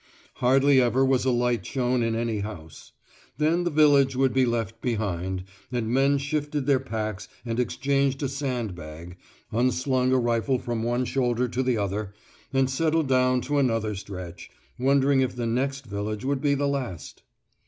Hardly 0.37 0.81
ever 0.81 1.05
was 1.05 1.25
a 1.25 1.29
light 1.29 1.63
shown 1.63 2.01
in 2.01 2.15
any 2.15 2.39
house. 2.39 2.91
Then 3.37 3.65
the 3.65 3.69
village 3.69 4.15
would 4.15 4.33
be 4.33 4.47
left 4.47 4.81
behind, 4.81 5.43
and 5.71 5.89
men 5.91 6.17
shifted 6.17 6.65
their 6.65 6.79
packs 6.79 7.27
and 7.45 7.59
exchanged 7.59 8.23
a 8.23 8.27
sand 8.27 8.73
bag, 8.73 9.15
unslung 9.51 10.11
a 10.11 10.17
rifle 10.17 10.57
from 10.57 10.81
one 10.81 11.05
shoulder 11.05 11.47
to 11.49 11.61
the 11.61 11.77
other, 11.77 12.15
and 12.51 12.67
settled 12.67 13.09
down 13.09 13.41
to 13.41 13.59
another 13.59 13.93
stretch, 13.93 14.49
wondering 14.79 15.21
if 15.21 15.35
the 15.35 15.45
next 15.45 15.85
village 15.85 16.25
would 16.25 16.41
be 16.41 16.55
the 16.55 16.67
last. 16.67 17.21